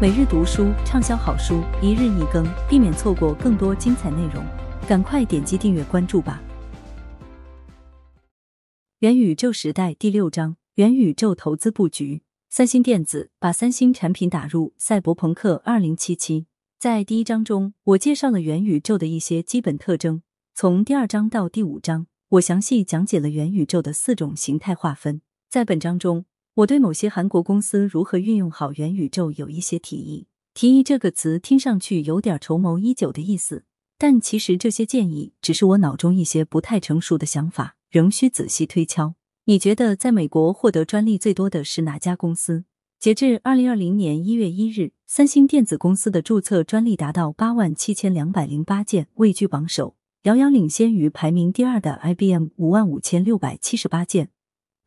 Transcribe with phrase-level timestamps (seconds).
[0.00, 4.46] 每日读书畅销好书，一日一更，避免错过更多精彩内容。
[4.86, 6.40] 赶快点击订阅关注吧！
[9.00, 12.22] 元宇宙时代第六章：元宇宙投资布局。
[12.48, 16.46] 三星电子把三星产品打入赛博朋克二零七七。
[16.78, 20.22] 在第一章中，我介绍了元宇宙的一些基本特征。
[20.54, 25.22] 从第二章到第五章，我详细讲解了元宇宙的四种形态划分。
[25.50, 26.24] 在本章中，
[26.58, 30.26] 我对某些韩国公司如何运用好元宇宙有一些提议。
[30.54, 33.62] 提议这个词听上去有点筹谋已久的意思，
[33.96, 39.14] 但其实这些建议只是我脑中一些不太成熟的想法，仍需仔细推敲。
[39.44, 42.64] 你觉得在美国获得专利最多的是哪家公司？
[42.98, 54.30] 截至二零二零年一月一日，三星电子公司的注册专利达到八万七千两百零八件，位居榜首，遥遥领先于排名第二的 IBM 五万五千六百七十八件。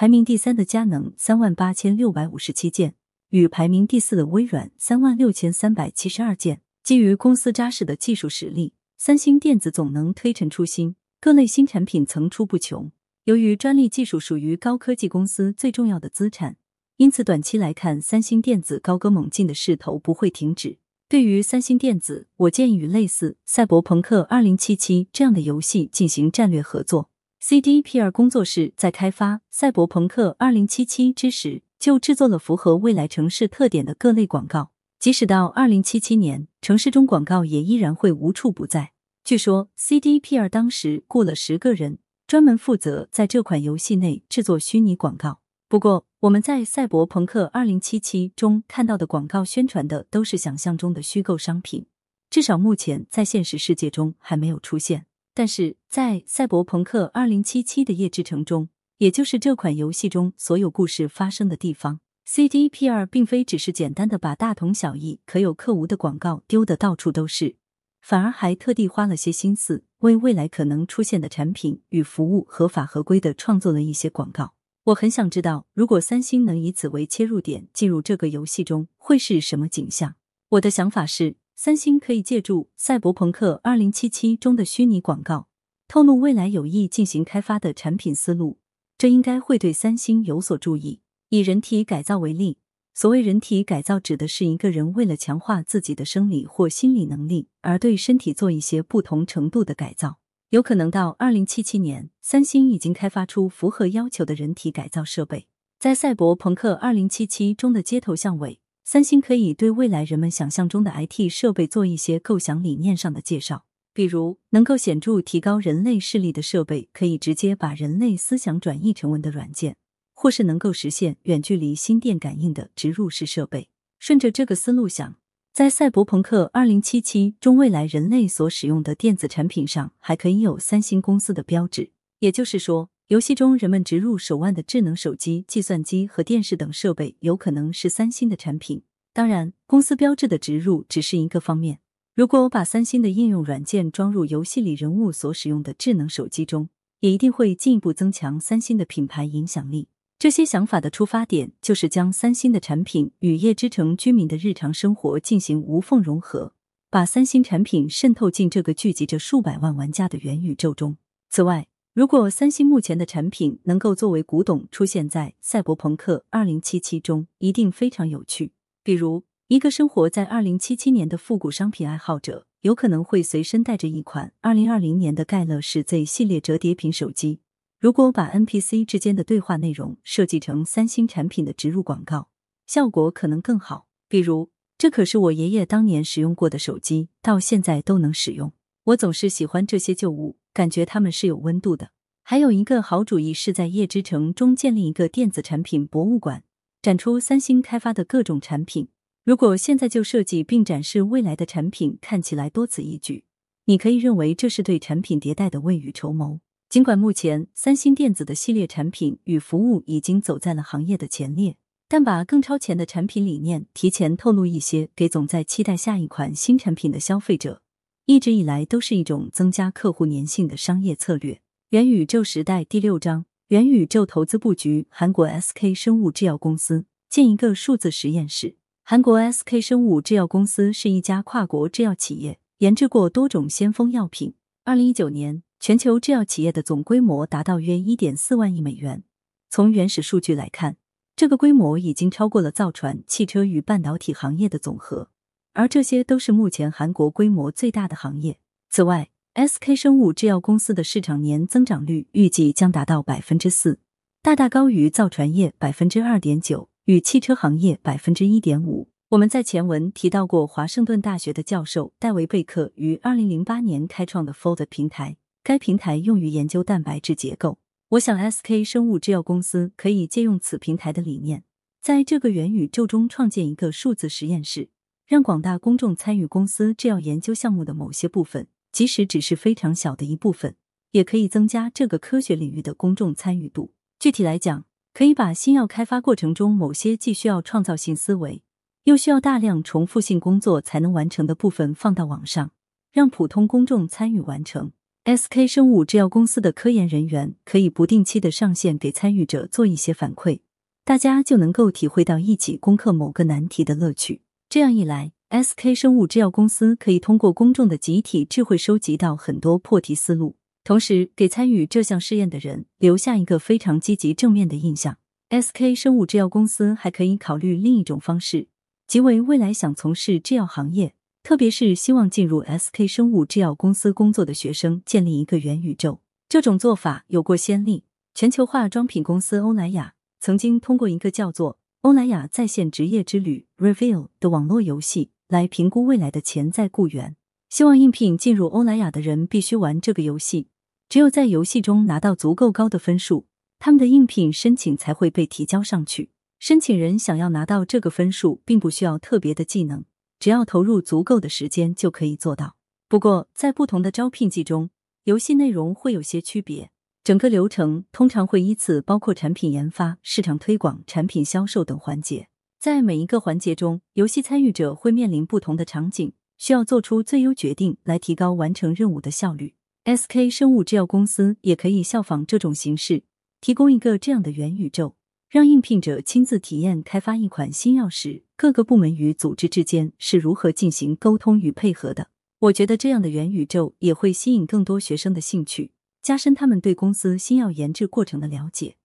[0.00, 2.94] 排名第三的佳能三万八千六百五十七件，
[3.30, 6.60] 与排名第四的微软三万六千三百七十二件。
[6.84, 12.92] 基于公司扎实的技术实力，三星电子总能推陈出新，各类新产品层出不穷。
[13.24, 16.58] 由于专利技术属于高科技公司最重要的资产，
[16.98, 20.78] 因此短期来看，三星电子高歌猛进的势头不会停止。
[21.08, 27.10] 对于三星电子，我建议与类似《赛博朋克二零七七》这样的游戏进行战略合作。
[27.48, 30.68] CDPR 工作室在开发《赛博朋克2077》
[31.14, 34.70] 之时，就制作了符合未来城市特点的各类广告。
[34.98, 38.92] 即使到2077年，城市中广告也依然会无处不在。
[39.24, 45.40] 据说，CDPR 当时雇了十个人，专门负责在这款游戏内制作虚拟广告。
[45.70, 48.00] 不过，我们在《赛博朋克2077》
[48.36, 51.86] 中看到的广告宣传的都是想象中的虚构商品，
[52.28, 55.06] 至少目前在现实世界中还没有出现。
[55.38, 67.54] 但是在《赛博朋克2077》的夜之城中，也就是这款游戏中所有故事发生的地方，CDPR 并非只是简单的把大同小异、可有可无的广告丢得到处都是，
[68.00, 74.54] 反而还特地花了些心思，为未来可能出现的产品与服务合法合规的创作了一些广告。
[74.86, 80.16] 我很想知道，如果三星能以此为切入点进入这个游戏中，会是什么景象？
[80.48, 81.36] 我的想法是。
[81.60, 85.48] 三星可以借助《赛博朋克2077》中的虚拟广告，
[85.88, 88.60] 透露未来有意进行开发的产品思路，
[88.96, 91.00] 这应该会对三星有所注意。
[91.30, 92.58] 以人体改造为例，
[92.94, 100.20] 所谓人体改造，指的是一个人为了强化自己的生理或心理能力，而对身体做一些不同程度的改造。
[100.50, 105.48] 有可能到2077年，三星已经开发出符合要求的人体改造设备。
[105.80, 107.26] 在《赛博朋克2077》
[107.56, 108.60] 中的街头巷尾。
[108.90, 119.76] 三星可以对未来人们想象中的 IT 设备做一些构想理念上的介绍，比如能够显著提高人类视力的设备，可以直接把人类思想转译成文的软件，
[120.14, 123.68] 或是能够实现远距离心电感应的植入式设备。
[123.98, 125.16] 顺着这个思路想，
[125.52, 127.02] 在《赛博朋克2077》
[127.38, 131.90] 中，未来人类所使用的电子产品上还可以有三星公司的标志，
[132.20, 132.88] 也就是说。
[133.08, 138.82] 游戏中人们植入手腕的智能手机、计算机和电视等设备，有可能是三星的产品。
[139.14, 141.78] 当然，公司标志的植入只是一个方面。
[142.14, 146.68] 如果我把三星的应用软件装入游戏里人物所使用的智能手机中，
[147.00, 149.88] 也一定会进一步增强三星的品牌影响力。
[150.18, 156.52] 这些想法的出发点就是将三星的产品与夜之城居民的日常生活进行无缝融合，
[156.90, 160.98] 把三星产品渗透进这个聚集着数百万玩家的元宇宙中。
[161.30, 161.68] 此外，
[161.98, 168.52] 如果三星目前的产品能够作为古董出现在《赛博朋克2077》中，一定非常有趣。
[168.84, 177.40] 比如，一个生活在2077年的复古商品爱好者，有可能会随身带着一款2020年的盖乐世 Z 系列折叠屏手机。
[177.80, 182.28] 如果把 NPC 之间的对话内容设计成三星产品的植入广告，
[182.68, 183.88] 效果可能更好。
[184.08, 188.52] 比如，这可是我爷爷当年使用过的手机，到现在都能使用。
[188.84, 190.36] 我总是喜欢这些旧物。
[190.58, 191.92] 感觉他们是有温度的。
[192.24, 196.42] 还有一个好主意是在夜之城中建立一个电子产品博物馆，
[196.82, 198.88] 展出三星开发的各种产品。
[199.24, 203.22] 如果现在就设计并展示未来的产品，看起来多此一举。
[203.66, 206.40] 你可以认为这是对产品迭代的未雨绸缪。
[206.68, 211.54] 尽管目前三星电子的系列产品与服务已经走在了行业的前列，
[211.86, 217.62] 但把更超前的产品理念提前透露一些，给总在期待下一款新产品的消费者。
[218.08, 221.42] 一直以来都是一种增加客户粘性的商业策略。
[221.68, 224.86] 元宇宙时代第六章：元宇宙投资布局。
[224.88, 228.56] 韩国 SK 生物制药公司建一个数字实验室。
[228.82, 234.32] 韩国 SK 生物制药公司是一家跨国制药企业，研制过多种先锋药品。
[234.64, 239.04] 二零一九年，全球制药企业的总规模达到约一点四万亿美元。
[239.50, 240.78] 从原始数据来看，
[241.14, 245.10] 这个规模已经超过了造船、汽车与半导体行业的总和，
[245.58, 248.38] 而这些都是目前韩国规模最大的行业。
[248.70, 253.80] 此外，SK 生物制药公司的市场年增长率预计将达到百分之四，
[254.22, 258.88] 大大高于造船业百分之二点九，与汽车行业百分之一点五。
[259.08, 267.58] 我们在前文提到过，华盛顿大学的教授戴维贝克于二零零八年开创的 Fold 平台，该平台用于研究蛋白质结构。
[267.88, 271.42] 我想，SK 生物制药公司可以借用此平台的理念，
[271.82, 274.68] 在这个元宇宙中创建一个数字实验室，
[275.08, 280.54] 让广大公众参与公司制药研究项目的某些部分，即使只是非常小的一部分，
[280.90, 283.72] 也可以增加这个科学领域的公众参与度。
[283.98, 288.42] 具体来讲，可以把新药开发过程中某些既需要创造性思维。
[288.84, 292.52] 又需要大量重复性工作才能完成的部分放到网上，
[292.92, 294.72] 让普通公众参与完成。
[295.04, 300.40] SK 生物制药公司的科研人员可以不定期的上线给参与者做一些反馈，
[300.84, 304.20] 大家就能够体会到一起攻克某个难题的乐趣。
[304.50, 314.96] 这样一来，SK 生物制药公司可以通过公众的集体智慧收集到很多破题思路，同时给参与这项试验的人留下一个非常积极正面的印象。
[315.28, 318.48] SK 生物制药公司还可以考虑另一种方式。
[318.86, 326.00] 即为未来想从事制药行业，特别是希望进入 SK 生物制药公司工作的学生，建立一个元宇宙。
[326.26, 327.84] 这种做法有过先例，
[328.14, 331.52] 全球化妆品公司欧莱雅曾经通过一个叫做
[331.82, 337.14] 《欧莱雅在线职业之旅》（Reveal） 的网络游戏来评估未来的潜在雇员。
[337.48, 340.48] 希望应聘进入欧莱雅的人必须玩这个游戏，
[340.88, 343.26] 只有在游戏中拿到足够高的分数，
[343.60, 346.10] 他们的应聘申请才会被提交上去。
[346.40, 349.84] 申请人想要拿到这个分数，并不需要特别的技能，
[350.18, 352.56] 只要投入足够的时间就可以做到。
[352.88, 354.70] 不过，在不同的招聘季中，
[355.04, 356.72] 游戏内容会有些区别。
[357.08, 362.28] 整个流程通常会依次包括产品研发、市场推广、产品销售等环节。
[362.60, 369.54] 在每一个环节中，游戏参与者会面临不同的场景，需要做出最优决定来提高完成任务的效率。
[369.86, 373.04] SK 生物制药公司也可以效仿这种形式，
[373.40, 374.94] 提供一个这样的元宇宙。
[375.30, 382.08] 让应聘者亲自体验开发一款新药时，各个部门与组织之间是如何进行沟通与配合的。
[382.40, 385.70] 我觉得这样的元宇宙也会吸引更多学生的兴趣，
[386.08, 388.76] 加深他们对公司新药研制过程的了解。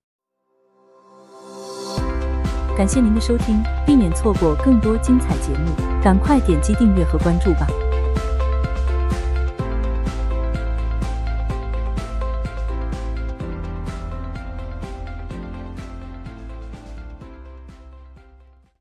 [2.77, 5.73] 感谢您的收听，避免错过更多精彩节目，
[6.03, 7.65] 赶快点击订阅和关注吧。